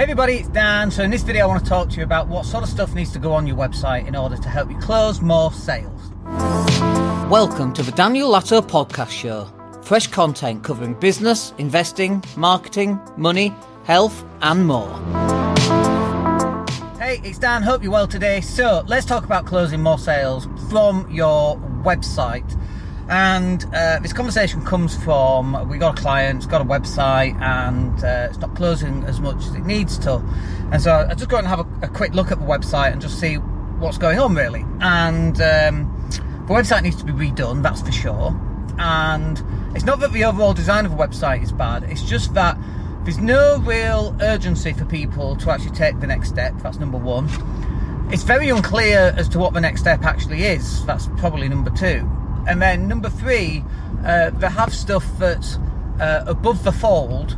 [0.00, 0.90] Hey everybody, it's Dan.
[0.90, 2.94] So in this video I want to talk to you about what sort of stuff
[2.94, 6.10] needs to go on your website in order to help you close more sales.
[7.28, 9.46] Welcome to the Daniel Latto podcast show.
[9.82, 14.88] Fresh content covering business, investing, marketing, money, health and more.
[16.98, 17.62] Hey, it's Dan.
[17.62, 18.40] Hope you're well today.
[18.40, 22.50] So let's talk about closing more sales from your website.
[23.10, 28.04] And uh, this conversation comes from we got a client, it's got a website, and
[28.04, 30.22] uh, it's not closing as much as it needs to.
[30.70, 33.00] And so I just go and have a, a quick look at the website and
[33.02, 34.64] just see what's going on really.
[34.80, 36.08] And um,
[36.46, 38.40] the website needs to be redone, that's for sure.
[38.78, 39.42] And
[39.74, 42.56] it's not that the overall design of the website is bad, it's just that
[43.02, 46.54] there's no real urgency for people to actually take the next step.
[46.58, 47.28] That's number one.
[48.12, 50.86] It's very unclear as to what the next step actually is.
[50.86, 52.08] That's probably number two.
[52.46, 53.64] And then number three,
[54.04, 55.58] uh, they have stuff that's
[56.00, 57.36] uh, above the fold,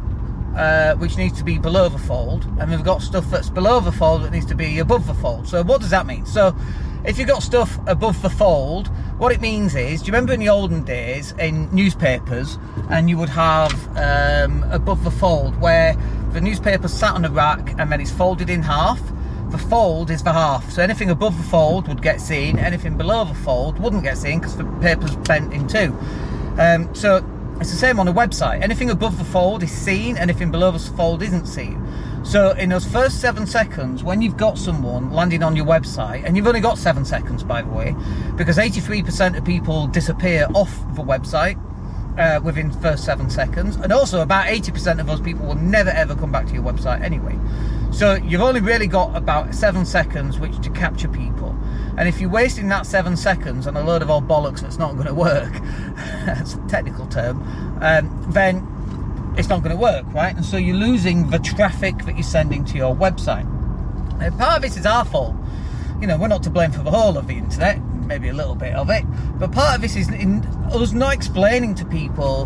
[0.56, 3.93] uh, which needs to be below the fold, and they've got stuff that's below the
[3.93, 5.48] fold that needs to be above the fold.
[5.48, 6.27] So what does that mean?
[6.27, 6.54] So
[7.04, 10.41] if you've got stuff above the fold, what it means is, do you remember in
[10.41, 12.59] the olden days in newspapers,
[12.91, 15.96] and you would have um, above the fold where
[16.32, 19.01] the newspaper sat on a rack and then it's folded in half?
[19.52, 20.70] The fold is the half.
[20.70, 24.40] So anything above the fold would get seen, anything below the fold wouldn't get seen
[24.40, 25.96] because the paper's bent in two.
[26.58, 27.24] Um, so
[27.60, 28.62] it's the same on a website.
[28.62, 31.78] Anything above the fold is seen, anything below the fold isn't seen.
[32.24, 36.36] So in those first seven seconds, when you've got someone landing on your website, and
[36.36, 37.95] you've only got seven seconds by the way,
[38.36, 41.58] because 83% of people disappear off the website,
[42.18, 46.15] uh, within first seven seconds, and also about 80% of those people will never ever
[46.15, 47.38] come back to your website anyway.
[47.93, 51.57] So you've only really got about seven seconds which to capture people.
[51.99, 54.95] And if you're wasting that seven seconds on a load of old bollocks that's not
[54.95, 55.52] going to work,
[56.24, 57.43] that's a technical term,
[57.82, 58.66] um, then
[59.37, 60.35] it's not going to work, right?
[60.35, 63.49] And so you're losing the traffic that you're sending to your website.
[64.38, 65.34] Part of this is our fault.
[66.00, 67.78] You know, we're not to blame for the whole of the internet,
[68.12, 69.05] maybe a little bit of it,
[69.38, 72.44] but part of this is in us not explaining to people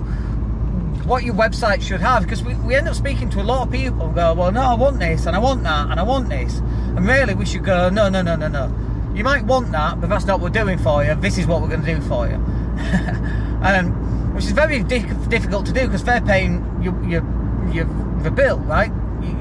[1.11, 3.73] what your website should have because we, we end up speaking to a lot of
[3.73, 6.29] people and go, well, no, I want this and I want that and I want
[6.29, 6.59] this.
[6.59, 8.73] And really, we should go, no, no, no, no, no.
[9.13, 11.17] You might want that, but that's not what we're doing for you.
[11.17, 12.35] This is what we're going to do for you.
[13.63, 17.25] um, which is very di- difficult to do because they're paying your, your,
[17.73, 17.87] your,
[18.23, 18.93] the bill, right?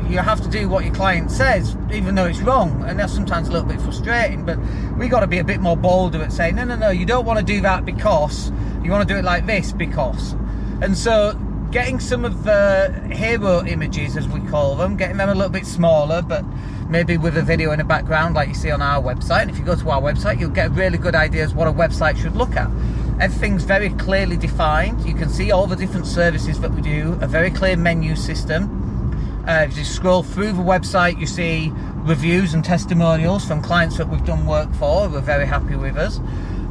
[0.10, 2.84] You, have to do what your client says, even though it's wrong.
[2.86, 4.58] And that's sometimes a little bit frustrating, but
[4.98, 7.26] we got to be a bit more bolder at saying, no, no, no, you don't
[7.26, 8.52] want to do that because
[8.84, 10.34] you want to do it like this because.
[10.82, 11.34] And so
[11.72, 15.66] getting some of the hero images, as we call them, getting them a little bit
[15.66, 16.46] smaller, but
[16.90, 19.42] maybe with a video in the background, like you see on our website.
[19.44, 22.18] And if you go to our website, you'll get really good ideas what a website
[22.18, 22.70] should look at.
[23.20, 25.06] Everything's very clearly defined.
[25.06, 28.85] You can see all the different services that we do, a very clear menu system.
[29.48, 34.10] Uh, if you scroll through the website, you see reviews and testimonials from clients that
[34.10, 36.20] we've done work for who are very happy with us.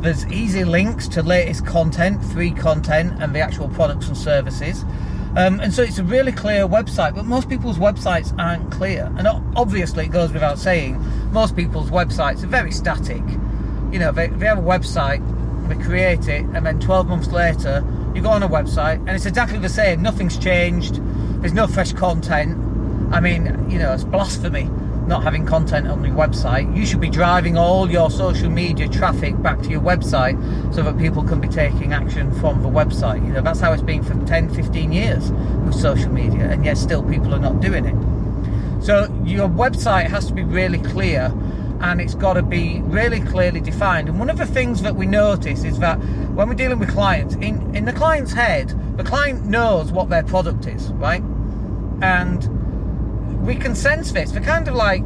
[0.00, 4.84] There's easy links to latest content, free content, and the actual products and services.
[5.36, 9.12] Um, and so it's a really clear website, but most people's websites aren't clear.
[9.16, 11.00] And obviously, it goes without saying,
[11.32, 13.22] most people's websites are very static.
[13.92, 15.22] You know, they, they have a website,
[15.68, 17.84] they create it, and then 12 months later,
[18.16, 20.02] you go on a website, and it's exactly the same.
[20.02, 21.00] Nothing's changed.
[21.40, 22.63] There's no fresh content.
[23.10, 24.68] I mean, you know, it's blasphemy
[25.06, 29.40] not having content on your website, you should be driving all your social media traffic
[29.42, 30.34] back to your website
[30.74, 33.24] so that people can be taking action from the website.
[33.26, 36.78] You know, that's how it's been for 10, 15 years with social media, and yet
[36.78, 37.94] still people are not doing it.
[38.82, 41.32] So your website has to be really clear
[41.80, 44.08] and it's got to be really clearly defined.
[44.08, 45.96] And one of the things that we notice is that
[46.34, 50.22] when we're dealing with clients, in, in the client's head, the client knows what their
[50.22, 51.22] product is, right?
[52.00, 52.63] And
[53.44, 54.32] we can sense this.
[54.32, 55.02] They're kind of like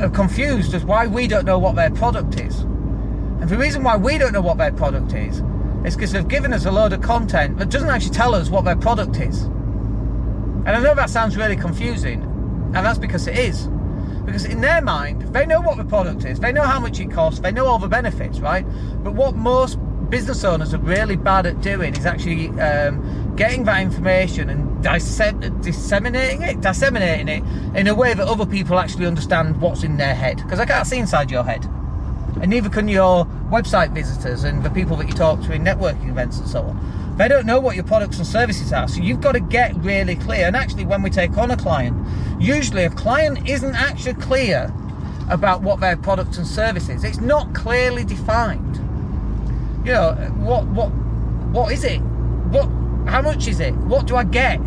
[0.00, 2.60] uh, confused as why we don't know what their product is.
[2.60, 5.42] And the reason why we don't know what their product is
[5.84, 8.64] is because they've given us a load of content that doesn't actually tell us what
[8.64, 9.44] their product is.
[9.44, 12.22] And I know that sounds really confusing,
[12.74, 13.68] and that's because it is.
[14.26, 17.10] Because in their mind, they know what the product is, they know how much it
[17.10, 18.64] costs, they know all the benefits, right?
[19.02, 19.78] But what most
[20.10, 24.82] business owners are really bad at doing is actually um, getting that information and
[25.62, 27.44] disseminating it, disseminating it
[27.76, 30.36] in a way that other people actually understand what's in their head.
[30.38, 31.64] Because I can't see inside your head,
[32.40, 36.10] and neither can your website visitors and the people that you talk to in networking
[36.10, 37.16] events and so on.
[37.16, 40.16] They don't know what your products and services are, so you've got to get really
[40.16, 40.46] clear.
[40.46, 41.96] And actually, when we take on a client,
[42.40, 44.72] usually a client isn't actually clear
[45.28, 47.04] about what their products and services.
[47.04, 48.69] It's not clearly defined
[49.84, 50.88] you know, what what
[51.52, 51.98] what is it?
[51.98, 52.68] What
[53.08, 53.74] how much is it?
[53.76, 54.60] What do I get?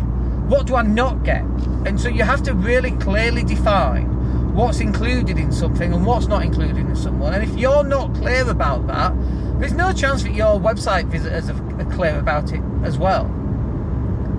[0.48, 1.42] what do I not get?
[1.86, 6.44] And so you have to really clearly define what's included in something and what's not
[6.44, 7.34] included in someone.
[7.34, 9.12] And if you're not clear about that,
[9.58, 13.24] there's no chance that your website visitors are clear about it as well.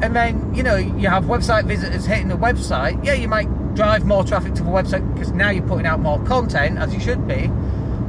[0.01, 3.03] And then, you know, you have website visitors hitting the website.
[3.03, 6.23] Yeah, you might drive more traffic to the website because now you're putting out more
[6.25, 7.49] content, as you should be.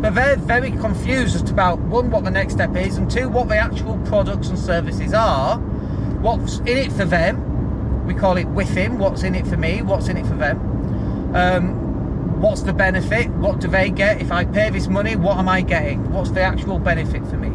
[0.01, 3.57] But they're very confused about one, what the next step is, and two, what the
[3.57, 8.07] actual products and services are, what's in it for them.
[8.07, 11.35] We call it WIIFM, what's in it for me, what's in it for them.
[11.35, 13.31] Um, what's the benefit?
[13.31, 14.21] What do they get?
[14.21, 16.13] If I pay this money, what am I getting?
[16.13, 17.49] What's the actual benefit for me?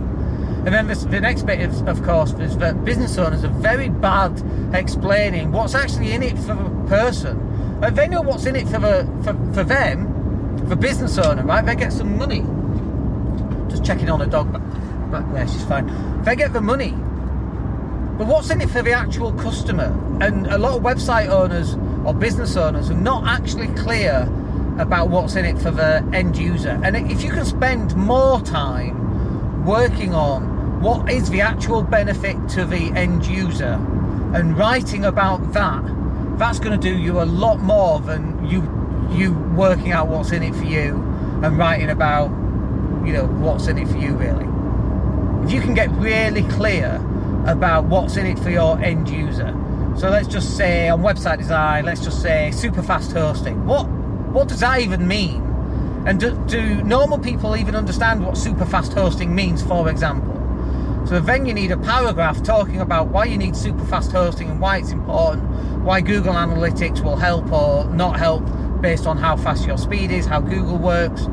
[0.64, 4.44] And then the next bit, is, of course, is that business owners are very bad
[4.76, 7.48] explaining what's actually in it for the person.
[7.96, 10.21] They know what's in it for the for, for them,
[10.68, 11.66] for business owner, right?
[11.66, 12.46] They get some money.
[13.70, 14.62] Just checking on a dog back,
[15.12, 16.24] back there, she's fine.
[16.24, 16.92] They get the money.
[18.18, 19.98] But what's in it for the actual customer?
[20.22, 21.76] And a lot of website owners
[22.06, 24.30] or business owners are not actually clear
[24.78, 26.80] about what's in it for the end user.
[26.84, 32.66] And if you can spend more time working on what is the actual benefit to
[32.66, 33.74] the end user
[34.34, 35.84] and writing about that,
[36.38, 38.81] that's going to do you a lot more than you
[39.12, 40.96] you working out what's in it for you
[41.44, 42.30] and writing about
[43.06, 44.46] you know what's in it for you really.
[45.46, 46.96] If you can get really clear
[47.48, 49.58] about what's in it for your end user.
[49.98, 53.66] So let's just say on website design, let's just say super fast hosting.
[53.66, 53.84] What
[54.32, 55.48] what does that even mean?
[56.06, 60.38] And do, do normal people even understand what super fast hosting means, for example?
[61.06, 64.60] So then you need a paragraph talking about why you need super fast hosting and
[64.62, 65.44] why it's important,
[65.84, 68.44] why Google Analytics will help or not help
[68.82, 71.28] based on how fast your speed is, how Google works.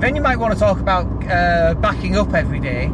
[0.00, 2.84] Then you might want to talk about uh, backing up every day.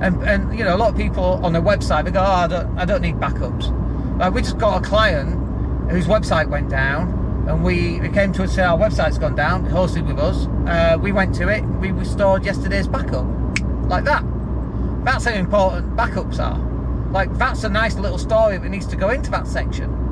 [0.00, 2.46] And, and, you know, a lot of people on their website, they go, oh, I
[2.46, 4.18] don't, I don't need backups.
[4.18, 5.40] Like we just got a client
[5.90, 10.06] whose website went down and we, came to us say our website's gone down, hosted
[10.06, 10.46] with us.
[10.66, 13.26] Uh, we went to it, we restored yesterday's backup.
[13.88, 14.24] Like that.
[15.04, 16.58] That's how important backups are.
[17.10, 20.03] Like that's a nice little story that needs to go into that section.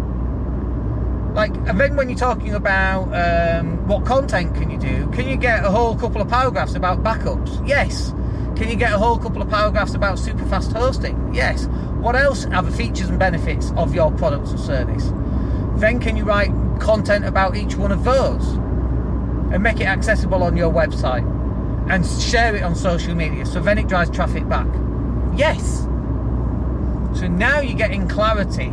[1.35, 5.37] Like, and then when you're talking about um, what content can you do, can you
[5.37, 7.67] get a whole couple of paragraphs about backups?
[7.67, 8.11] Yes.
[8.57, 11.35] Can you get a whole couple of paragraphs about super fast hosting?
[11.35, 11.67] Yes.
[12.01, 15.11] What else are the features and benefits of your products or service?
[15.77, 16.51] Then can you write
[16.81, 18.47] content about each one of those
[19.53, 21.27] and make it accessible on your website
[21.91, 24.67] and share it on social media so then it drives traffic back.
[25.35, 25.81] Yes.
[27.19, 28.73] So now you're getting clarity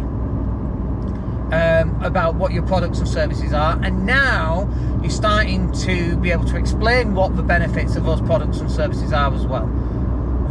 [1.52, 4.70] um, about what your products and services are, and now
[5.02, 9.14] you're starting to be able to explain what the benefits of those products and services
[9.14, 9.68] are as well.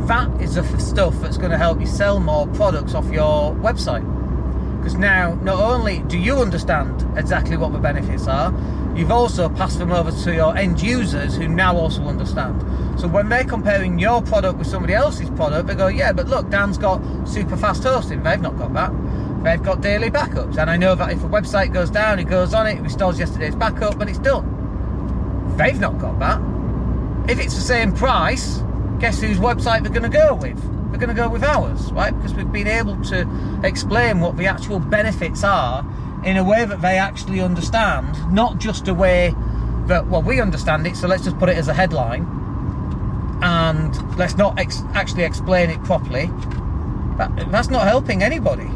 [0.07, 4.07] That is the stuff that's going to help you sell more products off your website.
[4.79, 8.55] Because now, not only do you understand exactly what the benefits are,
[8.97, 12.61] you've also passed them over to your end users who now also understand.
[12.99, 16.49] So when they're comparing your product with somebody else's product, they go, yeah, but look,
[16.49, 18.23] Dan's got super fast hosting.
[18.23, 18.93] They've not got that.
[19.43, 20.59] They've got daily backups.
[20.59, 23.55] And I know that if a website goes down, it goes on it, restores yesterday's
[23.55, 25.57] backup, and it's done.
[25.57, 26.41] They've not got that.
[27.31, 28.63] If it's the same price,
[29.01, 30.61] guess whose website they're going to go with?
[30.91, 32.15] They're going to go with ours, right?
[32.17, 35.85] Because we've been able to explain what the actual benefits are
[36.25, 39.35] in a way that they actually understand, not just a way
[39.87, 42.27] that, well, we understand it, so let's just put it as a headline
[43.43, 46.27] and let's not ex- actually explain it properly.
[47.19, 48.69] That, that's not helping anybody.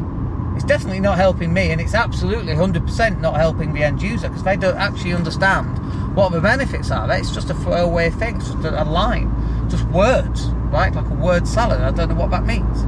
[0.55, 4.43] It's definitely not helping me, and it's absolutely 100% not helping the end user because
[4.43, 7.11] they don't actually understand what the benefits are.
[7.11, 9.29] It's just a throwaway thing, it's just a, line,
[9.69, 10.93] just words right?
[10.93, 11.81] Like a word salad.
[11.81, 12.79] I don't know what that means.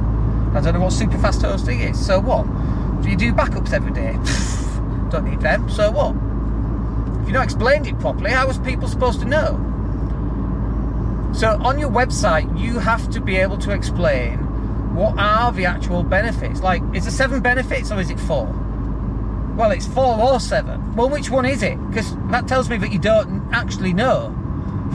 [0.54, 2.04] I don't know what super fast hosting is.
[2.04, 2.44] So what?
[3.02, 4.12] Do you do backups every day?
[5.10, 5.70] don't need them.
[5.70, 6.10] So what?
[7.20, 9.62] If you've not explained it properly, how was people supposed to know?
[11.32, 14.45] So on your website, you have to be able to explain
[14.96, 16.62] what are the actual benefits.
[16.62, 18.46] Like, is it seven benefits or is it four?
[19.54, 20.96] Well, it's four or seven.
[20.96, 21.76] Well, which one is it?
[21.88, 24.30] Because that tells me that you don't actually know.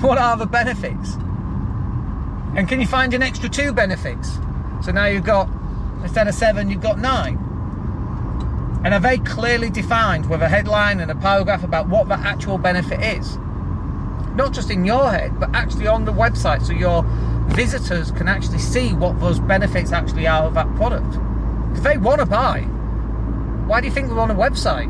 [0.01, 1.13] What are the benefits?
[2.55, 4.31] And can you find an extra two benefits?
[4.84, 5.48] So now you've got,
[6.01, 7.38] instead of seven, you've got nine.
[8.84, 12.58] And are they clearly defined with a headline and a paragraph about what the actual
[12.58, 13.38] benefit is?
[14.34, 17.03] Not just in your head, but actually on the website so your
[17.53, 21.17] visitors can actually see what those benefits actually are of that product.
[21.75, 22.62] If they want to buy,
[23.67, 24.89] why do you think they're on a website?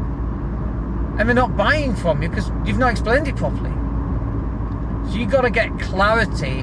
[1.19, 3.71] And they're not buying from you because you've not explained it properly.
[5.09, 6.61] So you've got to get clarity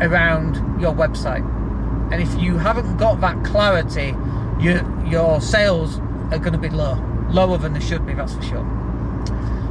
[0.00, 1.44] around your website.
[2.12, 4.14] And if you haven't got that clarity
[4.60, 5.98] your your sales
[6.30, 6.94] are going to be low,
[7.30, 8.14] lower than they should be.
[8.14, 8.75] That's for sure.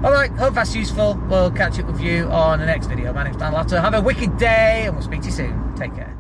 [0.04, 1.16] All right, hope that's useful.
[1.30, 3.12] We'll catch up with you on the next video.
[3.12, 3.82] My name's Dan Latto.
[3.82, 5.76] Have a wicked day, and we'll speak to you soon.
[5.76, 6.15] Take care.